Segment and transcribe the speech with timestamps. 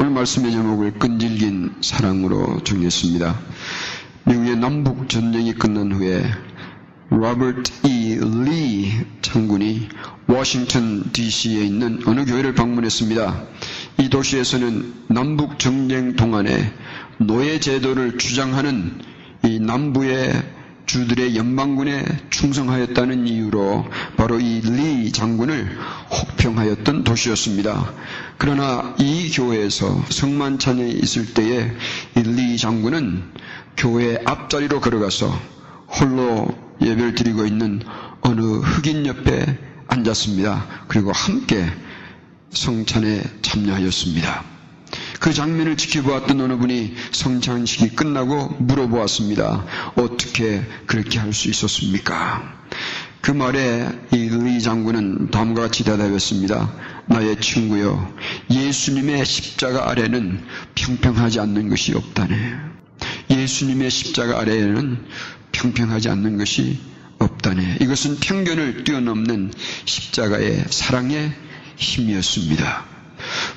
[0.00, 3.36] 오늘 말씀의 제목을 끈질긴 사랑으로 정했습니다.
[4.26, 6.22] 미국의 남북 전쟁이 끝난 후에
[7.10, 8.20] 로버트 E.
[8.44, 8.92] 리
[9.22, 9.88] 장군이
[10.28, 13.42] 워싱턴 DC에 있는 어느 교회를 방문했습니다.
[13.98, 16.72] 이 도시에서는 남북 전쟁 동안에
[17.18, 19.00] 노예 제도를 주장하는
[19.46, 20.57] 이 남부의
[20.88, 25.76] 주들의 연방군에 충성하였다는 이유로 바로 이 리 장군을
[26.10, 27.92] 혹평하였던 도시였습니다.
[28.38, 31.70] 그러나 이 교회에서 성만 찬양이 있을 때에
[32.16, 33.22] 이 리 장군은
[33.76, 35.30] 교회 앞자리로 걸어가서
[35.88, 36.48] 홀로
[36.80, 37.82] 예배를 드리고 있는
[38.22, 40.84] 어느 흑인 옆에 앉았습니다.
[40.88, 41.66] 그리고 함께
[42.50, 44.57] 성찬에 참여하였습니다.
[45.20, 49.64] 그 장면을 지켜보았던 어느 분이 성찬식이 끝나고 물어보았습니다.
[49.96, 52.56] 어떻게 그렇게 할 수 있었습니까?
[53.20, 56.72] 그 말에 이리 장군은 다음과 같이 대답했습니다.
[57.06, 58.14] 나의 친구여,
[58.50, 60.44] 예수님의 십자가 아래는
[60.74, 62.56] 평평하지 않는 것이 없다네.
[63.30, 65.04] 예수님의 십자가 아래에는
[65.52, 66.78] 평평하지 않는 것이
[67.18, 67.78] 없다네.
[67.80, 69.52] 이것은 편견을 뛰어넘는
[69.84, 71.32] 십자가의 사랑의
[71.76, 72.97] 힘이었습니다.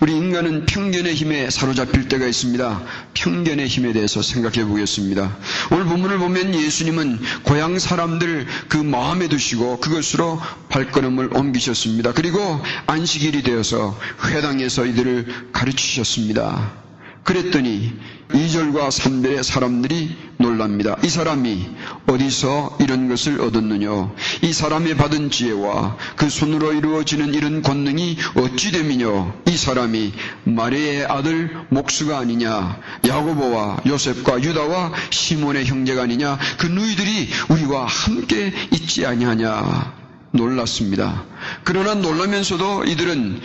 [0.02, 2.84] 우리 인간은 편견의 힘에 사로잡힐 때가 있습니다.
[3.14, 5.38] 편견의 힘에 대해서 생각해 보겠습니다.
[5.70, 12.14] 오늘 본문을 보면 예수님은 고향 사람들 그 마음에 두시고 그것으로 발걸음을 옮기셨습니다.
[12.14, 12.40] 그리고
[12.88, 16.91] 안식일이 되어서 회당에서 이들을 가르치셨습니다.
[17.24, 17.94] 그랬더니
[18.30, 20.98] 2절과 3절의 사람들이 놀랍니다.
[21.04, 21.70] 이 사람이
[22.08, 24.12] 어디서 이런 것을 얻었느냐?
[24.42, 29.34] 이 사람이 받은 지혜와 그 손으로 이루어지는 이런 권능이 어찌 됨이뇨?
[29.48, 30.14] 이 사람이
[30.46, 32.80] 마리의 아들 목수가 아니냐?
[33.08, 36.40] 야고보와 요셉과 유다와 시몬의 형제가 아니냐?
[36.58, 40.02] 그 누이들이 우리와 함께 있지 아니하냐?
[40.32, 41.26] 놀랐습니다.
[41.64, 43.42] 그러나 놀라면서도 이들은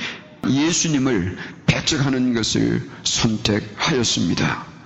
[0.48, 1.36] 예수님을
[1.77, 4.77] 배척하는 것을 선택하였습니다.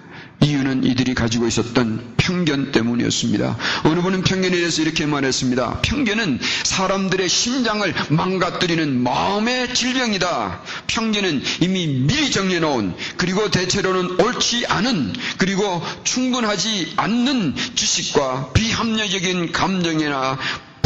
[0.43, 3.59] 이유는 이들이 가지고 있었던 편견 때문이었습니다.
[3.85, 5.83] 어느 분은 편견에 대해서 이렇게 말했습니다.
[5.83, 10.63] 편견은 사람들의 심장을 망가뜨리는 마음의 질병이다.
[10.87, 20.39] 편견은 이미 미리 정해놓은 그리고 대체로는 옳지 않은 그리고 충분하지 않는 지식과 비합리적인 감정이나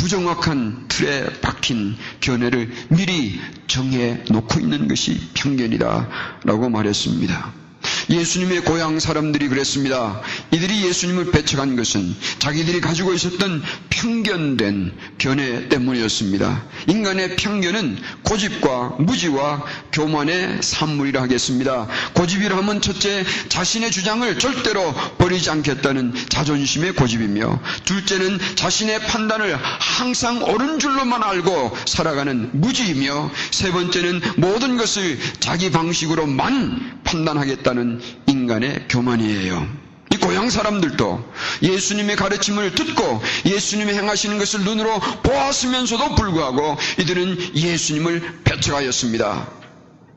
[0.05, 6.09] 부정확한 틀에 박힌 견해를 미리 정해 놓고 있는 것이 편견이다.
[6.45, 7.64] 라고 말했습니다.
[8.11, 10.21] 예수님의 고향 사람들이 그랬습니다.
[10.51, 16.65] 이들이 예수님을 배척한 것은 자기들이 가지고 있었던 편견된 견해 때문이었습니다.
[16.89, 21.89] 인간의 편견은 고집과 무지와 교만의 산물이라 하겠습니다.
[22.15, 30.79] 고집이라 하면 첫째 자신의 주장을 절대로 버리지 않겠다는 자존심의 고집이며 둘째는 자신의 판단을 항상 옳은
[30.79, 37.94] 줄로만 알고 살아가는 무지이며 세 번째는 모든 것을 자기 방식으로만 판단하겠다는
[38.27, 39.85] 인간의 교만이에요.
[40.13, 41.33] 이 고향 사람들도
[41.63, 49.65] 예수님의 가르침을 듣고 예수님이 행하시는 것을 눈으로 보았으면서도 불구하고 이들은 예수님을 배척하였습니다.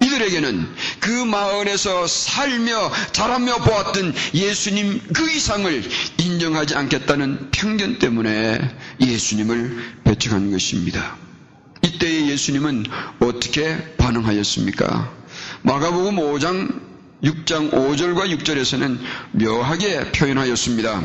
[0.04, 0.68] 이들에게는
[1.00, 5.84] 그 마을에서 살며 자라며 보았던 예수님 그 이상을
[6.20, 8.60] 인정하지 않겠다는 편견 때문에
[9.02, 11.18] 예수님을 배척한 것입니다.
[11.82, 12.86] 이때의 예수님은
[13.20, 15.12] 어떻게 반응하였습니까?
[15.64, 16.87] 마가복음 5장
[17.24, 19.00] 6장 5절과 6절에서는
[19.32, 21.02] 묘하게 표현하였습니다.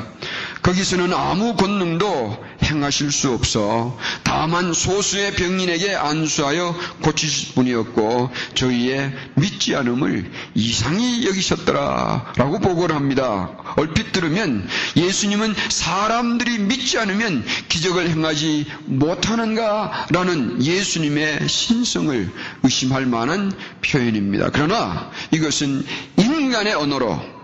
[0.63, 10.31] 거기서는 아무 권능도 행하실 수 없어 다만 소수의 병인에게 안수하여 고치실 분이었고 저희의 믿지 않음을
[10.55, 13.51] 이상히 여기셨더라 라고 보고를 합니다.
[13.77, 22.31] 얼핏 들으면 예수님은 사람들이 믿지 않으면 기적을 행하지 못하는가 라는 예수님의 신성을
[22.63, 23.53] 의심할 만한
[23.85, 24.51] 표현입니다.
[24.53, 25.85] 그러나 이것은
[26.17, 27.42] 인간의 언어로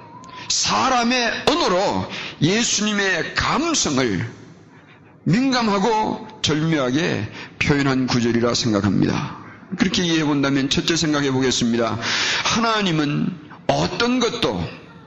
[0.48, 2.08] 사람의 언어로
[2.40, 4.26] 예수님의 감성을
[5.24, 9.36] 민감하고 절묘하게 표현한 구절이라 생각합니다.
[9.76, 11.98] 그렇게 이해해 본다면 첫째 생각해 보겠습니다.
[12.44, 13.28] 하나님은
[13.66, 14.64] 어떤 것도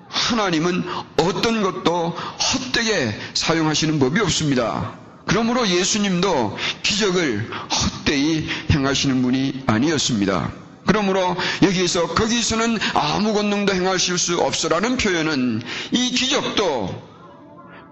[0.09, 0.83] 하나님은
[1.17, 4.93] 어떤 것도 헛되게 사용하시는 법이 없습니다.
[5.25, 10.51] 그러므로 예수님도 기적을 헛되이 행하시는 분이 아니었습니다.
[10.91, 15.61] 그러므로 여기에서 거기서는 아무 권능도 행하실 수 없어라는 표현은
[15.91, 17.09] 이 기적도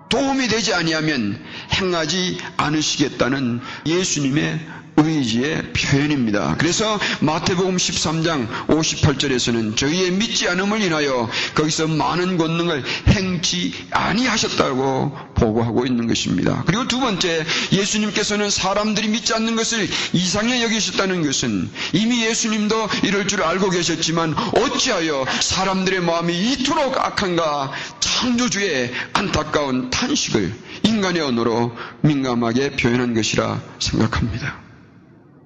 [0.09, 1.41] 도움이 되지 아니하면
[1.75, 4.59] 행하지 않으시겠다는 예수님의
[5.05, 6.55] 의지의 표현입니다.
[6.57, 16.07] 그래서 마태복음 13장 58절에서는 저희의 믿지 않음을 인하여 거기서 많은 권능을 행치 아니하셨다고 보고하고 있는
[16.07, 16.63] 것입니다.
[16.65, 23.43] 그리고 두 번째 예수님께서는 사람들이 믿지 않는 것을 이상해 여기셨다는 것은 이미 예수님도 이럴 줄
[23.43, 30.53] 알고 계셨지만 어찌하여 사람들의 마음이 이토록 악한가 창조주의 안타까운 탄식을
[30.83, 34.68] 인간의 언어로 민감하게 표현한 것이라 생각합니다.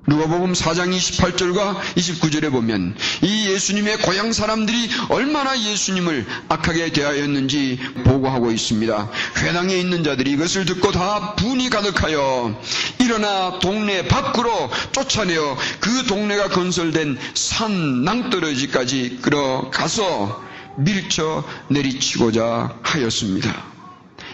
[0.05, 9.09] 누가복음 4장 28절과 29절에 보면 이 예수님의 고향 사람들이 얼마나 예수님을 악하게 대하였는지 보고하고 있습니다.
[9.37, 12.61] 회당에 있는 자들이 이것을 듣고 다 분이 가득하여
[12.99, 20.43] 일어나 동네 밖으로 쫓아내어 그 동네가 건설된 산 낭떠러지까지 끌어가서
[20.79, 23.63] 밀쳐 내리치고자 하였습니다.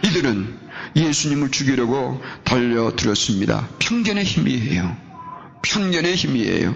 [0.04, 0.57] 이들은
[0.95, 3.68] 예수님을 죽이려고 달려들었습니다.
[3.77, 5.09] 편견의 힘이에요.
[5.62, 6.76] 편견의 힘이에요.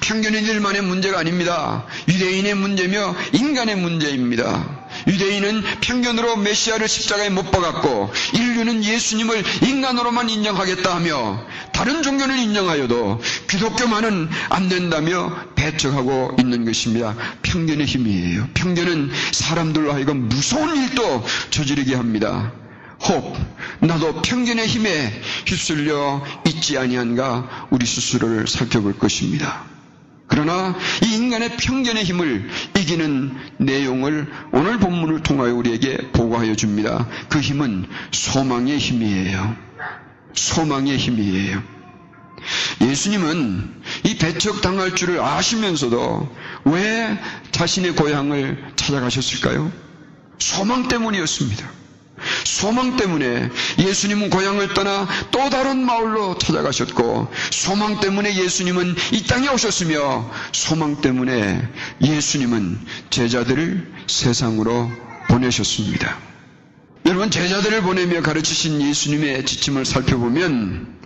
[0.00, 1.86] 편견은 일만의 문제가 아닙니다.
[2.08, 4.88] 유대인의 문제며 인간의 문제입니다.
[5.06, 14.28] 유대인은 편견으로 메시아를 십자가에 못 박았고 인류는 예수님을 인간으로만 인정하겠다 하며 다른 종교는 인정하여도 기독교만은
[14.48, 17.14] 안 된다며 배척하고 있는 것입니다.
[17.42, 18.48] 편견의 힘이에요.
[18.54, 22.52] 편견은 사람들로 하여금 무서운 일도 저지르게 합니다.
[23.02, 23.34] 혹
[23.80, 26.22] 나도 편견의 힘에 휩쓸려
[26.60, 29.64] 있지 아니한가 우리 스스로를 살펴볼 것입니다.
[30.28, 32.48] 그러나 이 인간의 편견의 힘을
[32.78, 37.08] 이기는 내용을 오늘 본문을 통하여 우리에게 보고하여 줍니다.
[37.28, 39.56] 그 힘은 소망의 힘이에요.
[40.34, 41.62] 소망의 힘이에요.
[42.80, 46.34] 예수님은 이 배척당할 줄을 아시면서도
[46.66, 47.18] 왜
[47.50, 49.72] 자신의 고향을 찾아가셨을까요?
[50.38, 51.68] 소망 때문이었습니다.
[52.44, 60.30] 소망 때문에 예수님은 고향을 떠나 또 다른 마을로 찾아가셨고 소망 때문에 예수님은 이 땅에 오셨으며
[60.52, 61.68] 소망 때문에
[62.02, 62.78] 예수님은
[63.10, 64.90] 제자들을 세상으로
[65.28, 66.18] 보내셨습니다.
[67.06, 70.99] 여러분 제자들을 보내며 가르치신 예수님의 지침을 살펴보면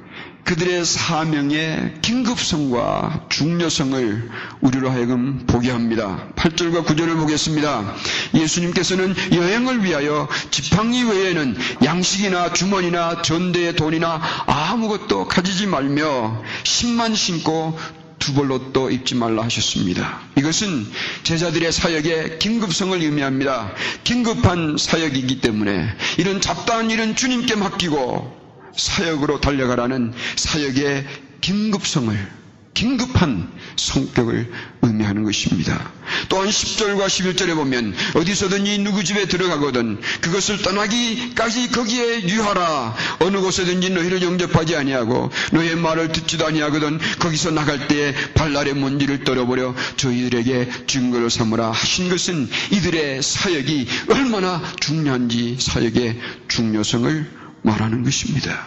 [0.45, 4.31] 그들의 사명의 긴급성과 중요성을
[4.61, 6.29] 우리로 하여금 보게 합니다.
[6.37, 7.95] 8절과 9절을 보겠습니다.
[8.35, 17.79] 예수님께서는 여행을 위하여 지팡이 외에는 양식이나 주머니나 전대의 돈이나 아무것도 가지지 말며 신만 신고
[18.19, 20.21] 두 벌로 또 입지 말라 하셨습니다.
[20.37, 20.87] 이것은
[21.25, 23.73] 제자들의 사역의 긴급성을 의미합니다.
[24.05, 25.89] 긴급한 사역이기 때문에
[26.19, 28.44] 이런 잡다한 일은 주님께 맡기고
[28.77, 31.07] 사역으로 달려가라는 사역의
[31.41, 32.45] 긴급성을
[32.75, 34.51] 긴급한 성격을
[34.83, 35.93] 의미하는 것입니다.
[36.29, 44.23] 또한 10절과 11절에 보면 어디서든지 누구 집에 들어가거든 그것을 떠나기까지 거기에 유하라 어느 곳에든지 너희를
[44.23, 51.71] 영접하지 아니하고 너의 말을 듣지도 아니하거든 거기서 나갈 때에 발날의 먼지를 떨어버려 저희들에게 증거를 삼으라
[51.71, 56.19] 하신 것은 이들의 사역이 얼마나 중요한지 사역의
[56.49, 58.67] 중요성을 말하는 것입니다.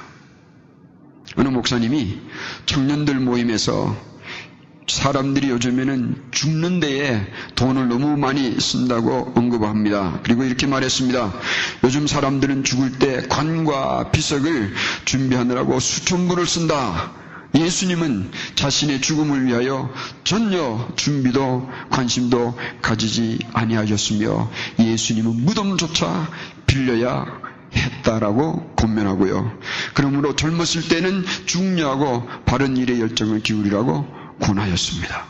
[1.36, 2.20] 어느 목사님이
[2.66, 3.96] 청년들 모임에서
[4.88, 10.22] 사람들이 요즘에는 죽는 데에 돈을 너무 많이 쓴다고 언급합니다.
[10.24, 11.34] 그리고 이렇게 말했습니다.
[11.84, 14.74] 요즘 사람들은 죽을 때 관과 비석을
[15.06, 17.12] 준비하느라고 수천 불을 쓴다.
[17.54, 19.92] 예수님은 자신의 죽음을 위하여
[20.24, 26.30] 전혀 준비도 관심도 가지지 아니하셨으며 예수님은 무덤조차
[26.66, 27.47] 빌려야
[27.78, 29.58] 했다라고 권면하고요.
[29.94, 34.08] 그러므로 젊었을 때는 중요하고 바른 일에 열정을 기울이라고
[34.40, 35.26] 권하였습니다.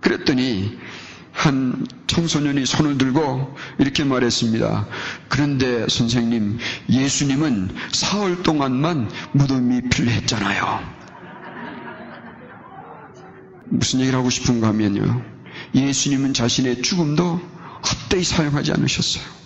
[0.00, 0.78] 그랬더니
[1.32, 4.86] 한 청소년이 손을 들고 이렇게 말했습니다.
[5.28, 10.94] 그런데 선생님, 예수님은 사흘 동안만 무덤이 필요했잖아요.
[13.66, 15.22] 무슨 얘기를 하고 싶은가 하면요.
[15.74, 17.40] 예수님은 자신의 죽음도
[17.84, 19.43] 헛되이 사용하지 않으셨어요.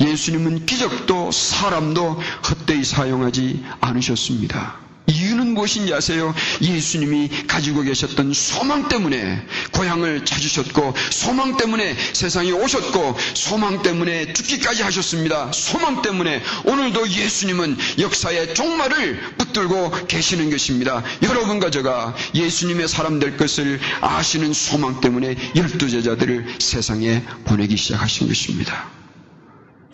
[0.00, 4.84] 예수님은 기적도 사람도 헛되이 사용하지 않으셨습니다.
[5.06, 6.34] 이유는 무엇인지 아세요?
[6.62, 15.52] 예수님이 가지고 계셨던 소망 때문에 고향을 찾으셨고 소망 때문에 세상에 오셨고 소망 때문에 죽기까지 하셨습니다.
[15.52, 21.02] 소망 때문에 오늘도 예수님은 역사의 종말을 붙들고 계시는 것입니다.
[21.22, 29.03] 여러분과 제가 예수님의 사람 될 것을 아시는 소망 때문에 열두 제자들을 세상에 보내기 시작하신 것입니다.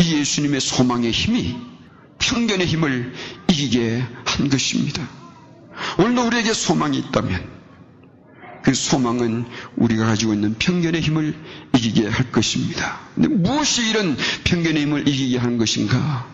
[0.00, 1.56] 이 예수님의 소망의 힘이
[2.18, 3.12] 편견의 힘을
[3.48, 5.06] 이기게 한 것입니다.
[5.98, 7.60] 오늘도 우리에게 소망이 있다면
[8.62, 11.34] 그 소망은 우리가 가지고 있는 편견의 힘을
[11.74, 13.00] 이기게 할 것입니다.
[13.14, 16.28] 근데 무엇이 이런 편견의 힘을 이기게 하는 것인가?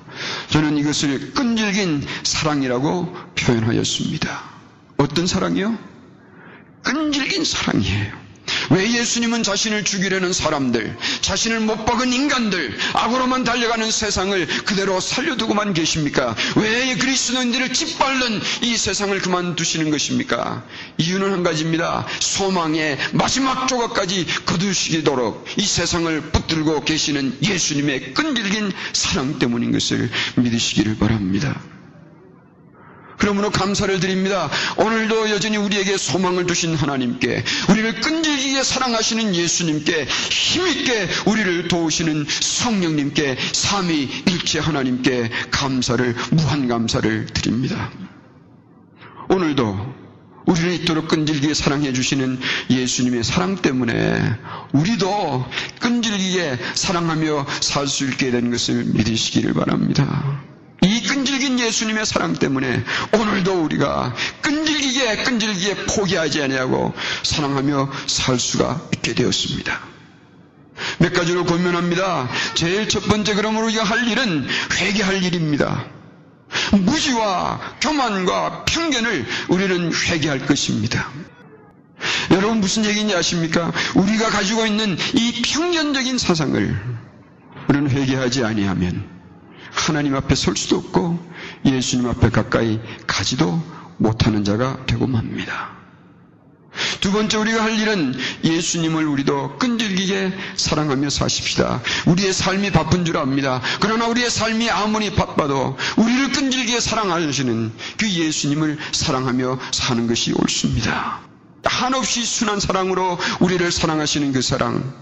[0.51, 4.43] 저는 이것을 끈질긴 사랑이라고 표현하였습니다.
[4.97, 5.79] 어떤 사랑이요?
[6.83, 8.26] 끈질긴 사랑이에요.
[8.71, 16.35] 왜 예수님은 자신을 죽이려는 사람들, 자신을 못 박은 인간들, 악으로만 달려가는 세상을 그대로 살려두고만 계십니까?
[16.57, 20.65] 왜 그리스도인들을 짓밟는 이 세상을 그만두시는 것입니까?
[20.99, 22.07] 이유는 한 가지입니다.
[22.21, 31.61] 소망의 마지막 조각까지 거두시도록 이 세상을 붙들고 계시는 예수님의 끈질긴 사랑 때문인 것을 믿으시기를 바랍니다.
[33.27, 34.49] 그러므로 감사를 드립니다.
[34.77, 44.09] 오늘도 여전히 우리에게 소망을 주신 하나님께, 우리를 끈질기게 사랑하시는 예수님께, 힘있게 우리를 도우시는 성령님께, 삼위
[44.27, 47.91] 일체 하나님께 감사를, 무한 감사를 드립니다.
[49.29, 49.95] 오늘도
[50.47, 52.39] 우리를 이토록 끈질기게 사랑해 주시는
[52.71, 54.23] 예수님의 사랑 때문에
[54.73, 55.45] 우리도
[55.81, 60.46] 끈질기게 사랑하며 살 수 있게 된 것을 믿으시기를 바랍니다.
[61.67, 69.81] 예수님의 사랑 때문에 오늘도 우리가 끈질기게 끈질기게 포기하지 아니하고 사랑하며 살 수가 있게 되었습니다.
[70.99, 72.29] 몇 가지로 고민합니다.
[72.55, 75.85] 제일 첫 번째 그러므로 우리가 할 일은 회개할 일입니다.
[76.73, 81.11] 무지와 교만과 편견을 우리는 회개할 것입니다.
[82.31, 83.73] 여러분 무슨 얘기인지 아십니까?
[83.95, 86.77] 우리가 가지고 있는 이 편견적인 사상을
[87.69, 89.09] 우리는 회개하지 아니하면
[89.73, 91.19] 하나님 앞에 설 수도 없고
[91.65, 93.63] 예수님 앞에 가까이 가지도
[93.99, 95.77] 못하는 자가 되고 맙니다.
[97.01, 101.81] 두 번째 우리가 할 일은 예수님을 우리도 끈질기게 사랑하며 사십시다.
[102.07, 103.63] 우리의 삶이 바쁜 줄 압니다.
[103.81, 111.21] 그러나 우리의 삶이 아무리 바빠도 우리를 끈질기게 사랑하시는 그 예수님을 사랑하며 사는 것이 옳습니다.
[111.65, 114.95] 한없이 순한 사랑으로 우리를 사랑하시는 그 사랑,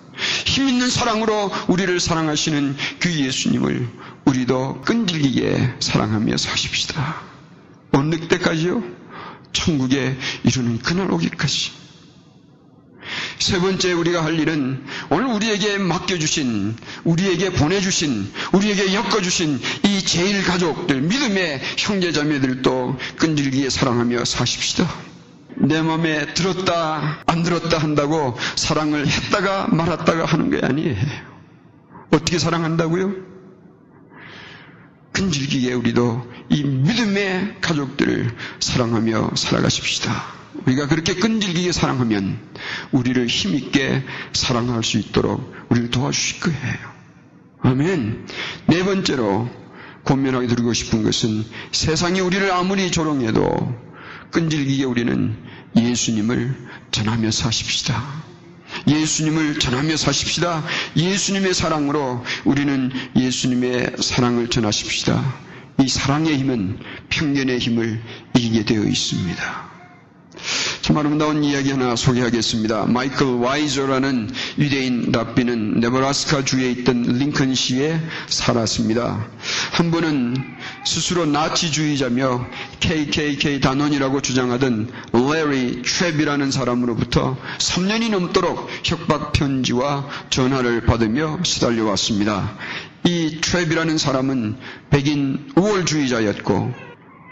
[0.46, 3.86] 힘 있는 사랑으로 우리를 사랑하시는 그 예수님을
[4.26, 7.22] 우리도 끈질기게 사랑하며 사십시다.
[7.92, 8.82] 어느 때까지요?
[9.52, 11.72] 천국에 이르는 그날 오기까지.
[13.38, 21.02] 세 번째 우리가 할 일은 오늘 우리에게 맡겨주신, 우리에게 보내주신, 우리에게 엮어주신 이 제일 가족들,
[21.02, 24.88] 믿음의 형제자매들도 끈질기게 사랑하며 사십시다.
[25.56, 30.96] 내 마음에 들었다, 안 들었다 한다고 사랑을 했다가 말았다가 하는 게 아니에요.
[32.10, 33.33] 어떻게 사랑한다고요?
[35.14, 40.12] 끈질기게 우리도 이 믿음의 가족들을 사랑하며 살아가십시다.
[40.66, 42.38] 우리가 그렇게 끈질기게 사랑하면
[42.92, 46.94] 우리를 힘있게 사랑할 수 있도록 우리를 도와주실 거예요.
[47.62, 48.26] 아멘.
[48.66, 49.48] 네 번째로
[50.04, 53.74] 권면하게 드리고 싶은 것은 세상이 우리를 아무리 조롱해도
[54.32, 55.36] 끈질기게 우리는
[55.76, 56.56] 예수님을
[56.90, 58.23] 전하며 사십시다.
[58.86, 60.64] 예수님을 전하며 사십시다.
[60.96, 65.44] 예수님의 사랑으로 우리는 예수님의 사랑을 전하십시다.
[65.80, 68.00] 이 사랑의 힘은 평균의 힘을
[68.36, 69.74] 이기게 되어 있습니다.
[70.82, 72.86] 참 아름다운 이야기 하나 소개하겠습니다.
[72.86, 77.98] 마이클 와이저라는 유대인 랍비는 네브라스카 주에 있던 링컨시에
[78.28, 79.26] 살았습니다.
[79.72, 80.36] 한 번은
[80.84, 82.46] 스스로 나치주의자며
[82.80, 92.56] KKK 단원이라고 주장하던 레리 트랩이라는 사람으로부터 3년이 넘도록 협박 편지와 전화를 받으며 시달려왔습니다.
[93.04, 94.56] 이 트랩이라는 사람은
[94.90, 96.74] 백인 우월주의자였고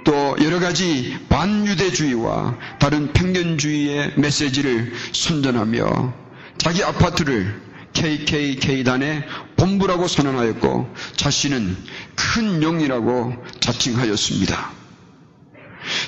[0.05, 6.13] 또 여러 가지 반유대주의와 다른 편견주의의 메시지를 선전하며
[6.59, 9.25] 자기 아파트를 KKK단의
[9.57, 11.77] 본부라고 선언하였고 자신은
[12.17, 14.71] 큰 용이라고 자칭하였습니다.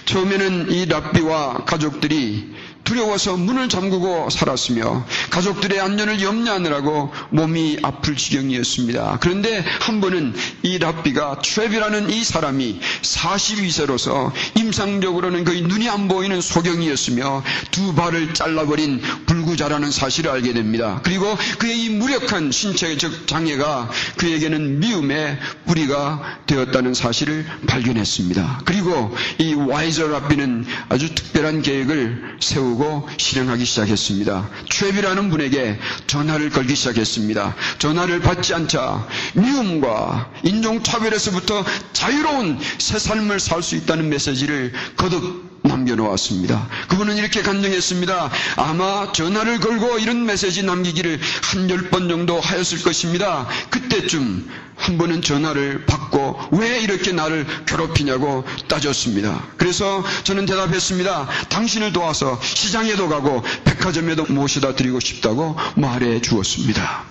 [0.07, 9.19] 처음에는 이 랍비와 가족들이 두려워서 문을 잠그고 살았으며 가족들의 안전을 염려하느라고 몸이 아플 지경이었습니다.
[9.21, 17.43] 그런데 한 번은 이 랍비가 트랩이라는 이 사람이 42세로서 임상적으로는 거의 눈이 안 보이는 소경이었으며
[17.71, 19.01] 두 발을 잘라버린
[19.45, 21.01] 불구자라는 사실을 알게 됩니다.
[21.05, 28.63] 그리고 그의 이 무력한 신체적 장애가 그에게는 미움의 뿌리가 되었다는 사실을 발견했습니다.
[28.65, 34.49] 그리고 이 와이저 랍비는 아주 특별한 계획을 세우고 실행하기 시작했습니다.
[34.71, 37.55] 최비라는 분에게 전화를 걸기 시작했습니다.
[37.79, 45.54] 전화를 받지 않자 미움과 인종차별에서부터 자유로운 새 삶을 살 수 있다는 메시지를 거듭
[45.85, 46.69] 남겨놓았습니다.
[46.89, 48.31] 그분은 이렇게 간증했습니다.
[48.57, 53.47] 아마 전화를 걸고 이런 메시지 남기기를 한 열 번 정도 하였을 것입니다.
[53.71, 59.45] 그때쯤 한 번은 전화를 받고 왜 이렇게 나를 괴롭히냐고 따졌습니다.
[59.57, 61.29] 그래서 저는 대답했습니다.
[61.49, 67.05] 당신을 도와서 시장에도 가고 백화점에도 모셔다 드리고 싶다고 말해 주었습니다.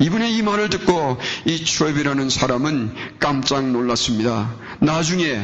[0.00, 4.50] 이분의 이 말을 듣고 이 트랩이라는 사람은 깜짝 놀랐습니다.
[4.80, 5.40] 나중에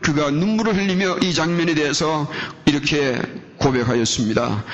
[0.00, 2.30] 그가 눈물을 흘리며 이 장면에 대해서
[2.66, 3.20] 이렇게
[3.58, 4.64] 고백하였습니다.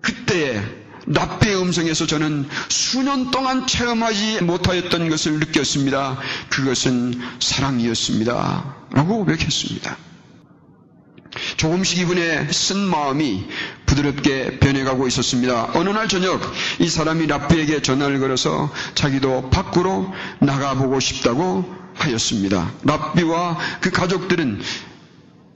[0.00, 0.62] 그때
[1.06, 6.18] 납비의 음성에서 저는 수년 동안 체험하지 못하였던 것을 느꼈습니다.
[6.50, 8.76] 그것은 사랑이었습니다.
[8.92, 9.96] 라고 고백했습니다.
[11.56, 13.44] 조금씩 이분의 쓴 마음이
[13.86, 15.70] 부드럽게 변해가고 있었습니다.
[15.74, 16.40] 어느 날 저녁
[16.78, 22.72] 이 사람이 랍비에게 전화를 걸어서 자기도 밖으로 나가보고 싶다고 하였습니다.
[22.84, 24.60] 랍비와 그 가족들은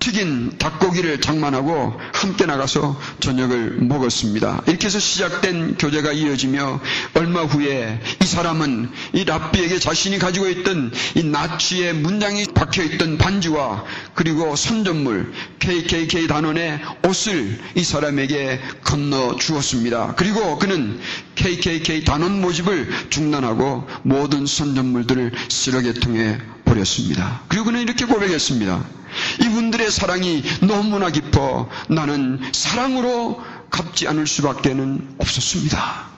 [0.04, 4.62] 튀긴 닭고기를 장만하고 함께 나가서 저녁을 먹었습니다.
[4.66, 6.78] 이렇게 해서 시작된 교제가 이어지며
[7.14, 13.82] 얼마 후에 이 사람은 이 랍비에게 자신이 가지고 있던 이 나치의 문장이 박혀 있던 반지와
[14.14, 20.16] 그리고 선전물 KKK 단원의 옷을 이 사람에게 건너 주었습니다.
[20.18, 21.00] 그리고 그는
[21.34, 27.40] KKK 단원 모집을 중단하고 모든 선전물들을 쓰레기통에 버렸습니다.
[27.48, 29.03] 그리고 그는 이렇게 고백했습니다.
[29.42, 36.13] 이분들의 사랑이 너무나 깊어 나는 사랑으로 갚지 않을 수밖에는 없었습니다.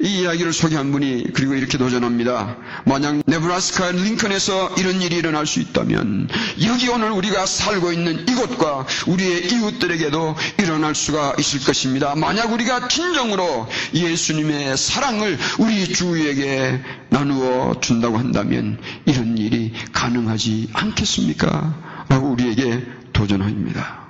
[0.00, 2.56] 이 이야기를 소개한 분이 그리고 이렇게 도전합니다.
[2.84, 6.28] 만약 네브라스카 링컨에서 이런 일이 일어날 수 있다면
[6.64, 12.14] 여기 오늘 우리가 살고 있는 이곳과 우리의 이웃들에게도 일어날 수가 있을 것입니다.
[12.14, 22.04] 만약 우리가 진정으로 예수님의 사랑을 우리 주위에게 나누어 준다고 한다면 이런 일이 가능하지 않겠습니까?
[22.08, 24.08] 라고 우리에게 도전합니다.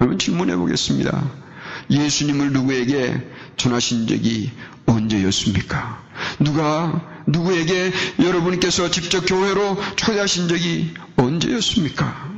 [0.00, 1.43] 여러분 질문해 보겠습니다.
[1.90, 3.20] 예수님을 누구에게
[3.56, 4.50] 전하신 적이
[4.86, 6.02] 언제였습니까?
[6.38, 12.32] 누가 누구에게 여러분께서 직접 교회로 초대하신 적이 언제였습니까?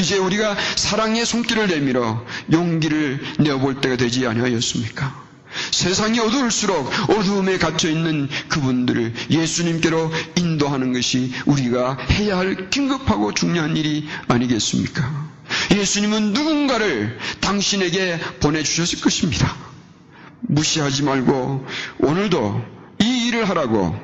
[0.00, 5.30] 이제 우리가 사랑의 손길을 내밀어 용기를 내어볼 때가 되지 아니하였습니까?
[5.72, 14.06] 세상이 어두울수록 어두움에 갇혀 있는 그분들을 예수님께로 인도하는 것이 우리가 해야 할 긴급하고 중요한 일이
[14.28, 15.29] 아니겠습니까?
[15.70, 19.54] 예수님은 누군가를 당신에게 보내주셨을 것입니다.
[20.40, 21.66] 무시하지 말고
[22.00, 22.64] 오늘도
[23.00, 23.94] 이 일을 하라고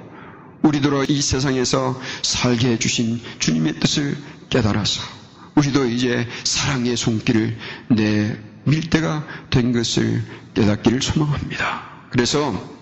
[0.62, 4.16] 우리들로 이 세상에서 살게 해주신 주님의 뜻을
[4.48, 5.02] 깨달아서
[5.54, 7.56] 우리도 이제 사랑의 손길을
[7.88, 10.22] 내밀 때가 된 것을
[10.54, 12.08] 깨닫기를 소망합니다.
[12.10, 12.76] 그래서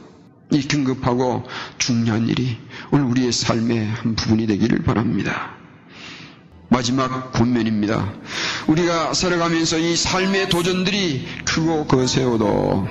[0.51, 1.45] 이 긴급하고
[1.79, 2.59] 중요한 일이
[2.91, 5.54] 오늘 우리의 삶의 한 부분이 되기를 바랍니다.
[6.69, 8.13] 마지막 권면입니다.
[8.67, 12.89] 우리가 살아가면서 이 삶의 도전들이 크고 거세어도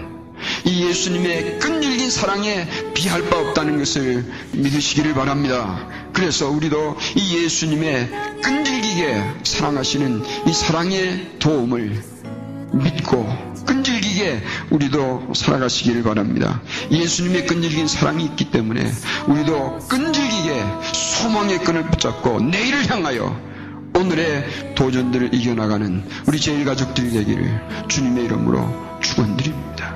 [0.65, 5.88] 이 예수님의 끈질긴 사랑에 비할 바 없다는 것을 믿으시기를 바랍니다.
[6.13, 8.09] 그래서 우리도 이 예수님의
[8.41, 12.03] 끈질기게 사랑하시는 이 사랑의 도움을
[12.73, 16.62] 믿고 끈질기게 우리도 살아가시기를 바랍니다.
[16.91, 18.91] 예수님의 끈질긴 사랑이 있기 때문에
[19.27, 23.52] 우리도 끈질기게 소망의 끈을 붙잡고 내일을 향하여
[24.03, 29.92] 오늘의 도전들을 이겨나가는 우리 제일 가족들이 되기를 주님의 이름으로 축원드립니다.